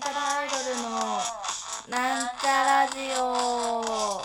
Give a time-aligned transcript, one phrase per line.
[0.00, 0.88] なんちゃらアイドルの
[1.90, 3.22] なんちゃラジオ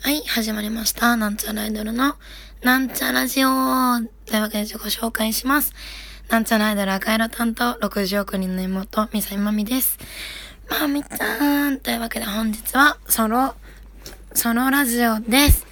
[0.00, 1.16] はい、始まりました。
[1.16, 2.16] なんちゃらアイドルの
[2.62, 3.48] なんちゃラジオ
[4.24, 5.74] というわけで自己紹介します。
[6.30, 9.98] なんちゃらアイドル赤色担当60億人の妹、みさみまみです。
[10.70, 13.54] まみちゃんというわけで本日はソロ、
[14.32, 15.66] ソロラジオです。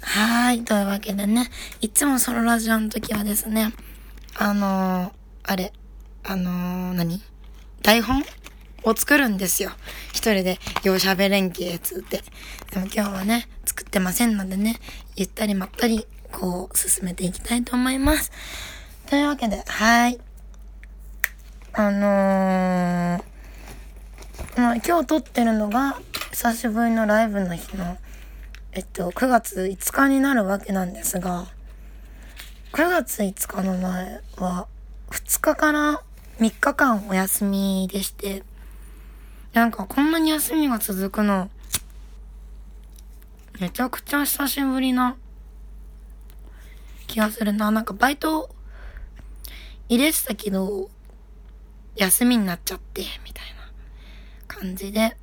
[0.00, 1.48] はーい、というわけでね、
[1.80, 3.72] いつもソロラジオの時はですね、
[4.36, 5.12] あのー、
[5.44, 5.72] あれ、
[6.24, 7.22] あのー、何？
[7.82, 8.24] 台本
[8.82, 9.70] を作るんですよ。
[10.08, 12.24] 一人で、よう喋れんけ、つって。
[12.72, 14.80] でも今日はね、作ってませんのでね、
[15.14, 18.32] ゆったりまったり、こう、進めていきたいと思います。
[19.06, 20.18] というわけで、はい。
[21.72, 26.00] あのー、ま、今日撮ってるのが、
[26.34, 27.96] 久しぶりのライブの日の、
[28.72, 31.46] えっと、9月5日になるわけなんですが、
[32.72, 34.66] 9月5日の前は、
[35.10, 36.02] 2日から
[36.40, 38.42] 3日間お休みでして、
[39.52, 41.50] なんかこんなに休みが続くの、
[43.60, 45.16] めちゃくちゃ久しぶりな
[47.06, 47.70] 気がするな。
[47.70, 48.52] なんかバイト
[49.88, 50.90] 入れてたけど、
[51.94, 53.70] 休みになっちゃって、みたいな
[54.48, 55.16] 感じで。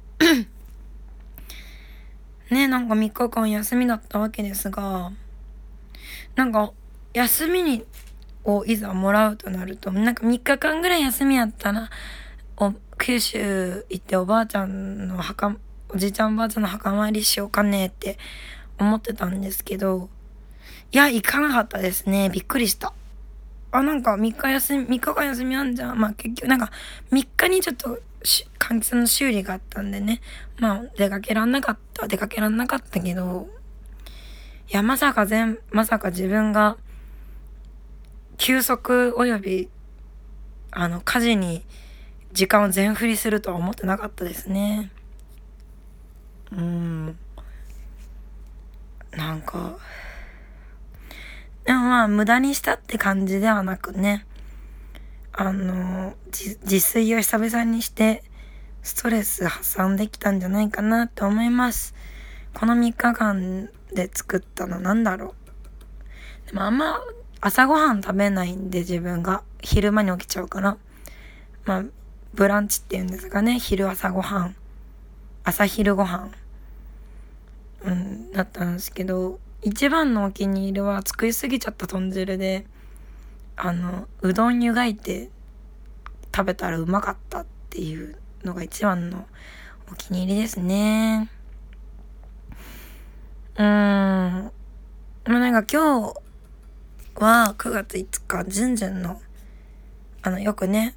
[2.53, 5.11] ねなんか3日間休みだったわけですが、
[6.35, 6.71] なんか
[7.13, 7.83] 休みに、
[8.43, 11.89] をいざもらうとなると、なんか3日間ぐらい休みやったら、
[12.57, 15.55] お、九州行っておばあちゃんの墓、
[15.89, 18.17] おじいちゃんおばあちゃんの墓参りしようかねって
[18.79, 20.09] 思ってたんですけど、
[20.91, 22.29] いや、行かなかったですね。
[22.29, 22.93] びっくりした。
[23.71, 25.99] あ、なんか3日休み、3日間休みあんじゃん。
[25.99, 26.71] まあ結局、なんか
[27.11, 30.21] 3日にちょっとし、換気の修理があったんでね。
[30.59, 33.47] まあ出かけらんなかった、出かけらんなかったけど、
[34.69, 36.77] いや、まさか全、まさか自分が、
[38.37, 39.69] 休息及び、
[40.71, 41.65] あの、家事に
[42.31, 44.91] 時間を全振りするとは思ってなかったですね。
[46.51, 47.17] うん。
[49.11, 49.77] なんか、
[51.65, 54.25] でもまあ、無駄にしたって感じではなくね、
[55.33, 58.23] あの、自炊を久々にして、
[58.83, 61.93] ストレス発散できたんじゃないかなって思います。
[62.53, 65.35] この3日間で作ったのなんだろ
[66.47, 66.47] う。
[66.47, 66.99] でもあんま
[67.39, 70.77] 朝ごはん食べないんで自分が昼間に起きちゃうから。
[71.65, 71.83] まあ、
[72.33, 73.59] ブランチって言うんですかね。
[73.59, 74.55] 昼朝ごはん。
[75.43, 76.31] 朝昼ごはん。
[77.83, 82.65] うん、だったんですけど、一番のお気に入りは作りすぎちゃった豚汁で、
[83.63, 85.29] あの、うどん湯がいて
[86.35, 89.27] 食べたらうまかったっていうのが一番の
[89.91, 91.29] お気に入りですね。
[93.57, 93.65] うーん。
[93.65, 94.51] ま
[95.27, 96.13] あなんか今日
[97.23, 99.21] は9月5日、じゅんじゅんの、
[100.23, 100.95] あの、よくね、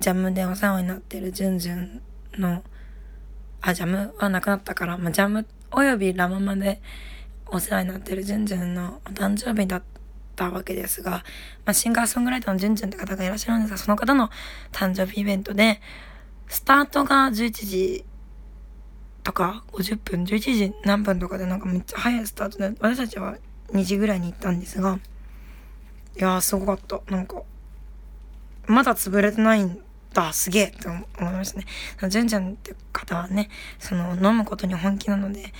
[0.00, 2.02] ジャムでお世話になってるじゅんじゅん
[2.36, 2.64] の、
[3.60, 6.82] あ、ジャムはなくなったから、まあ、ジャムおよびラママで
[7.46, 9.93] お世話になってるじゅんじゅんのお誕生日だった
[10.34, 14.30] たわけですが、まあ、シンガーソングライターのじゅんじゅんって方がいらっしゃるんですが、その方の
[14.72, 15.80] 誕生日イベントで、
[16.48, 18.04] スタートが11時
[19.22, 23.36] とか50分、11時何分とかでなんかめっちゃ早いスタートで、私たちは
[23.72, 24.98] 2時ぐらいに行ったんですが、
[26.16, 27.00] いやーすごかった。
[27.10, 27.42] なんか、
[28.66, 29.80] まだ潰れてないん
[30.12, 31.66] だ、すげえって思いましたね。
[32.08, 35.52] じゅんじゅんって方はね、その飲むことに本気なので、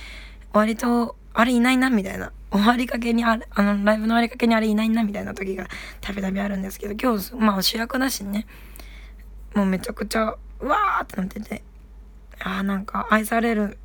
[0.53, 2.31] 割と、あれいないな、みたいな。
[2.49, 5.67] 終わりかけにあれ、あの、ライブの終わりかけにあれいないな、みたいな時が
[5.99, 8.47] たびたびあるんですけど、今日、まあ主役だしね、
[9.53, 11.61] もうめちゃくちゃ、うわーってなってて、
[12.39, 13.77] ああ、なんか愛される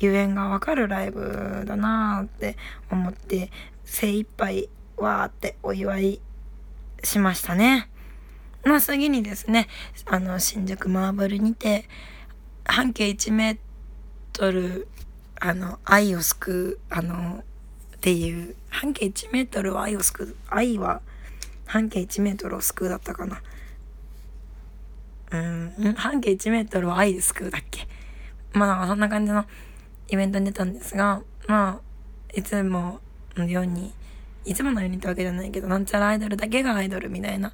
[0.00, 2.56] ゆえんがわかるライブだなーって
[2.90, 3.52] 思って、
[3.84, 6.20] 精一杯、わーってお祝い
[7.04, 7.88] しましたね。
[8.64, 9.68] まあ次にですね、
[10.06, 11.88] あの、新宿マーブルにて、
[12.64, 13.58] 半径1メー
[14.32, 14.88] トル、
[15.40, 17.42] あの、愛を救う、あの、
[17.96, 21.00] っていう、半径1メートルは愛を救う、愛は
[21.66, 23.42] 半径1メートルを救うだったかな。
[25.32, 27.86] うん、半径1メートルは愛で救うだっけ？
[28.52, 29.44] まあそんな感じの
[30.08, 31.80] イベントに出たんですが、まあ、
[32.34, 32.98] いつも
[33.36, 33.94] のように、
[34.44, 37.52] いつものようにってわけじゃないけど、なんちゃらアイドルだけがアイドルみたいな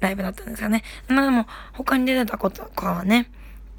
[0.00, 0.82] ライブだったんですよね。
[1.08, 3.30] まあでも、他に出てたことかはね、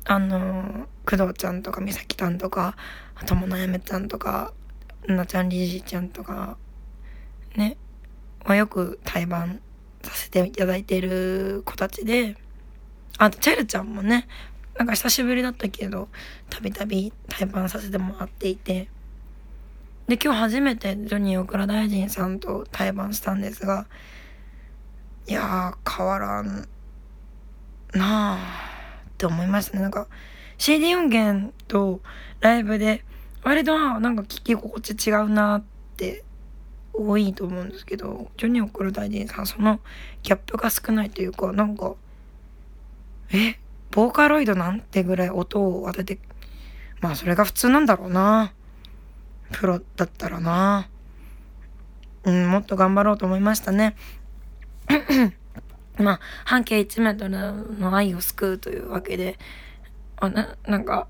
[0.06, 2.78] あの、工藤ちゃんとか、みさきたんとか、
[3.24, 4.54] ともなやめちゃんとか、
[5.08, 6.58] なちゃんりじちゃんとか、
[7.56, 7.78] ね、
[8.44, 9.62] はよく対バン
[10.04, 12.36] させていただいてる子たちで、
[13.18, 14.28] あと、チェルちゃんもね、
[14.78, 16.10] なんか久しぶりだったけど
[16.50, 18.90] たびたび対バンさせてもらっていて
[20.08, 23.88] で今日初めてジョニー大倉大臣さんと対バンしたんですが
[25.28, 26.68] いやー変わらん
[27.94, 28.38] なあ
[29.10, 29.82] って思いましたね。
[29.84, 30.08] なんか
[30.58, 32.02] CD 音源と
[32.40, 33.04] ライブで
[33.44, 35.64] 割となんか聞き心地違うなっ
[35.98, 36.24] て
[36.94, 39.80] 多いと思うんですけどジョニー・オクル大臣さんその
[40.24, 41.96] ギャップが少ないというかなんか
[43.32, 43.58] え
[43.92, 46.20] ボーカロイドなんてぐらい音を当てて
[47.02, 48.54] まあそれが普通なんだろうな。
[49.52, 50.90] プロだったらな。
[52.24, 53.96] うんもっと頑張ろうと思いましたね。
[56.00, 59.38] まあ半径1メートルの愛を救うというわけで
[60.18, 61.08] あななんか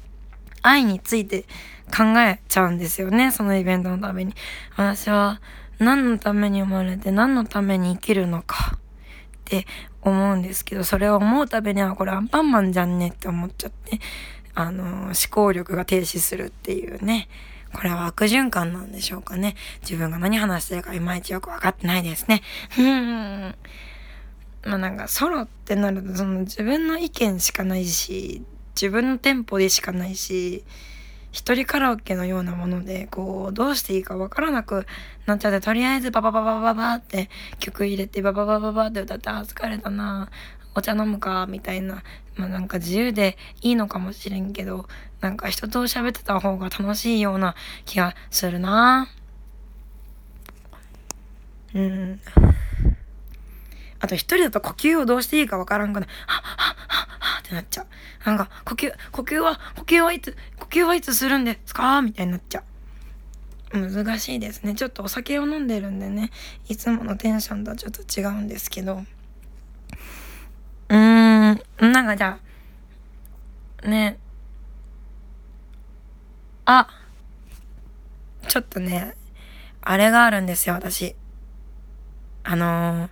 [0.62, 1.42] 愛について
[1.96, 4.34] 考えちゃうんですよね、そのイベントのために。
[4.76, 5.40] 私は
[5.78, 8.78] 何のために生まれて何のために生きるのかっ
[9.44, 9.66] て
[10.02, 14.00] 思うんですけど、それを思うたびにはこれアンパンマンじゃんねって思っちゃって、
[14.54, 17.28] あの、思考力が停止するっていうね。
[17.74, 19.54] これは悪循環なんでしょうかね。
[19.82, 22.42] 自分が何話してるかいまいちよくわかってないですね。
[22.70, 23.54] ふーん。
[24.66, 28.42] まあなんかソロってなるとその自分の意見しかないし、
[28.74, 30.64] 自分のテンポでしかないし、
[31.32, 34.86] 一人カラオケのようなもので、こう、どうしていいかわからなく
[35.26, 37.28] なっちゃって、とりあえずババババババって
[37.58, 40.30] 曲入れて、バババババって歌って、あ、疲れたな、
[40.74, 42.02] お茶飲むか、みたいな。
[42.36, 44.88] まあなんか自由でいいのかもしれんけど、
[45.20, 47.54] なんか人と喋ってた方が楽しいような
[47.84, 49.08] 気がするな。
[51.74, 52.20] うん。
[54.00, 57.86] あと一人だと呼吸をどうしていいかわからんくなはっはっはっはってなっちゃう。
[58.24, 62.02] なんか、呼吸、呼吸は、呼吸はいつ、呼吸はいつするんですか？
[62.02, 62.64] みたいになっちゃ
[63.72, 63.78] う。
[63.78, 64.74] 難しいですね。
[64.74, 66.30] ちょっとお酒を飲んでるんでね、
[66.68, 69.04] いつものテンションとはちょっと違うんですけど。
[70.88, 71.60] うーん、
[71.92, 72.38] なんかじゃ
[73.84, 74.18] あ、ね、
[76.64, 76.88] あ、
[78.48, 79.14] ちょっとね、
[79.82, 81.14] あれがあるんですよ、私。
[82.44, 83.10] あのー、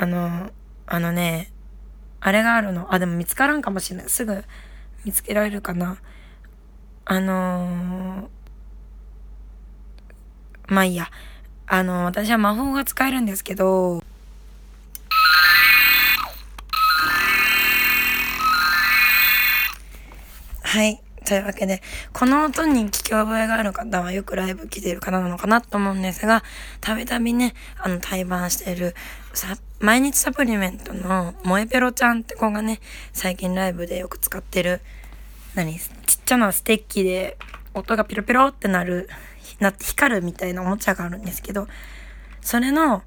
[0.00, 0.52] あの、
[0.86, 1.50] あのね、
[2.20, 2.94] あれがあるの。
[2.94, 4.08] あ、でも見つからんかもしれない。
[4.08, 4.44] すぐ
[5.04, 5.98] 見つけられるかな。
[7.04, 11.10] あのー、まあいいや。
[11.66, 14.04] あの、私は魔法が使えるんですけど、
[20.62, 21.02] はい。
[21.28, 21.82] というわけで、
[22.14, 26.42] この音に聞き覚えがある方はよくライブ来ている方なのかなと思うんですが、
[26.80, 28.94] たびたびね、あの、対バンしている、
[29.34, 32.80] さ、毎日サプリメントの萌えペロちゃんって子がね、
[33.12, 34.80] 最近ライブでよく使ってる、
[35.54, 35.88] 何、ちっ
[36.24, 37.36] ちゃなステッキで
[37.74, 39.10] 音がピロピロってなる、
[39.60, 41.68] なって光るみたいなおもちゃがあるんですけど、
[42.40, 43.02] それの、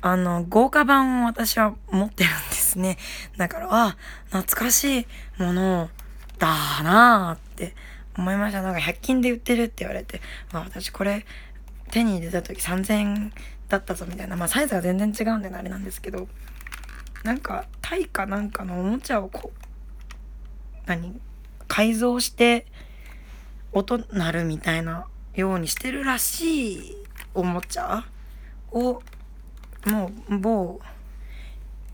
[0.00, 2.98] あの、豪華版を私は持ってるんですね。
[3.36, 3.96] だから、あ、
[4.32, 5.06] 懐かしい
[5.38, 5.99] ものを
[6.40, 7.76] だなぁって
[8.18, 8.62] 思いました。
[8.62, 10.20] なんか100均で売ってるって言われて、
[10.52, 11.24] まあ私これ
[11.92, 13.32] 手に入れた時3000円
[13.68, 16.26] だったぞみたいな、まあサイズが全然違うんであれなんですけど、
[17.22, 19.58] なんかタイかなんかのおもちゃをこう、
[20.86, 21.20] 何
[21.68, 22.66] 改造して
[23.72, 26.96] 音鳴るみたいなようにしてるらしい
[27.34, 28.04] おもちゃ
[28.72, 29.02] を
[29.86, 30.80] もう某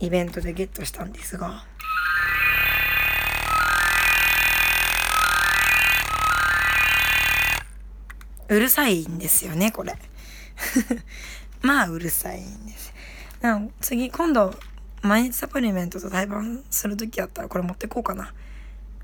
[0.00, 1.66] イベントでゲットしたんですが、
[8.48, 9.96] うるさいんですよね、これ。
[11.62, 12.92] まあ、うるさいんです。
[13.80, 14.54] 次、今度、
[15.02, 18.32] 毎日サプリメントと対バンするときやったらこれ持ってこうかな。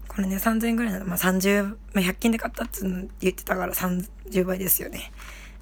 [0.08, 1.06] これね、3000円ぐらいなの。
[1.06, 2.80] まあ、30、まあ、100均で買ったって
[3.20, 5.12] 言ってたから30倍ですよね。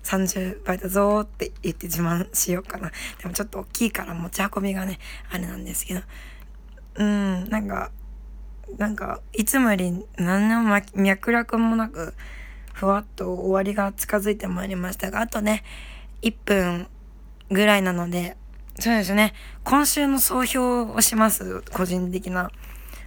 [0.02, 2.90] 30倍だぞーって言って自慢しようかな。
[3.20, 4.98] でもちょっと大きいから持ち運びがね、
[5.30, 6.00] あれなんですけど。
[6.96, 7.90] うん、なんか、
[8.78, 10.62] なんか、いつもより何の
[10.94, 12.14] 脈絡もなく、
[12.80, 15.64] ふわっと終わりが近づいてまいりましたが、あとね、
[16.22, 16.86] 1分
[17.50, 18.38] ぐらいなので、
[18.78, 19.34] そうですね、
[19.64, 22.50] 今週の総評をします、個人的な。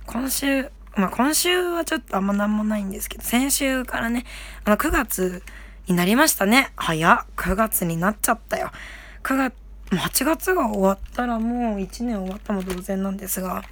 [0.06, 4.26] 今週、まあ今週はちょっとあんまなんもないんですけど、先週からね、
[4.64, 5.42] あの9月
[5.88, 6.72] になりましたね。
[6.76, 7.26] 早っ。
[7.36, 8.70] 9月になっちゃったよ。
[9.24, 9.54] 9月、
[9.90, 13.64] 8月が終わったらもう1年終わったも同然なんですが、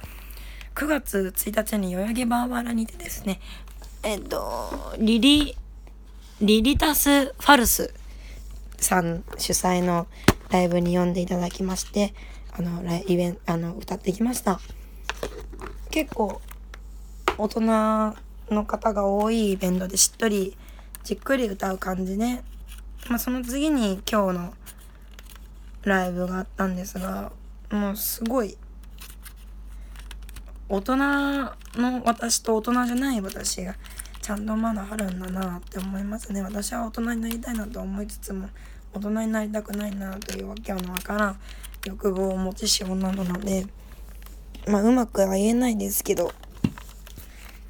[0.74, 3.40] 9月1日に代々木バーバラにてですね、
[4.02, 5.56] えっと、リリ
[6.44, 7.94] リリタス・ファルス
[8.76, 10.08] さん主催の
[10.50, 12.14] ライブに呼んでいただきまして、
[12.50, 14.58] あの、イベント、あの、歌ってきました。
[15.92, 16.40] 結構、
[17.38, 17.60] 大人
[18.50, 20.56] の方が多いイベントでしっとり、
[21.04, 22.42] じっくり歌う感じで、
[23.08, 24.54] まあ、その次に今日の
[25.84, 27.30] ライブがあったんですが、
[27.70, 28.58] もうすごい、
[30.68, 33.76] 大人の私と大人じゃない私が
[34.22, 38.48] ちゃんとまだあるんだなって思いますね私は大人になりたいなと思いつつも
[38.94, 41.40] 大人になりたくないなというわけのわからん
[41.84, 43.66] 欲望を持ちし女なので
[44.68, 46.32] まあうまくは言えないですけど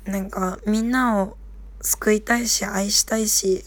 [0.04, 1.38] なんかみんなを
[1.80, 3.64] 救いたいし愛したいし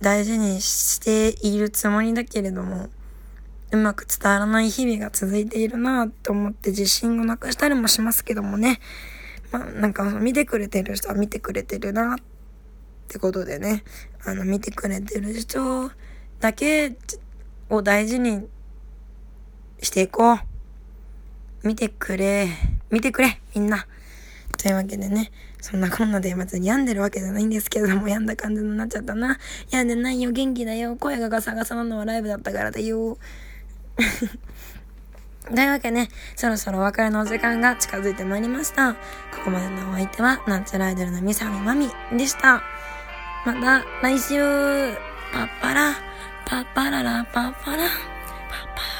[0.00, 2.88] 大事にしているつもりだけれども
[3.72, 8.80] うまく伝わらない日々が続いているなと思って自信をなくしたりもしますけどもね。
[9.52, 12.18] まあなんか見てくれてる人は見てくれてるなっ
[13.08, 13.84] てことでね。
[14.24, 15.90] あの見てくれてる人
[16.40, 16.96] だけ
[17.70, 18.46] を大事に
[19.80, 20.38] していこう。
[21.62, 22.48] 見てくれ。
[22.90, 23.86] 見てくれみんな。
[24.56, 29.38] というわけでね、そんなこんなで別に病んでるわけじゃないんですけども、病んだ感じになっちゃったな。
[29.70, 30.96] 病んでないよ、元気だよ。
[30.96, 33.18] 声がガサガサなのはライブだったからだよ。
[35.54, 38.94] というわけで、ね、そろそろお別れのお時間が近づいてまいりました。
[38.94, 38.98] こ
[39.44, 42.62] こまでのお相手は、なんちゃらアイドルのみさみまみでした。
[43.46, 44.34] また来週、
[45.32, 45.94] パッパラ、
[46.46, 48.97] パッパララ、パッパラ、パッパラ。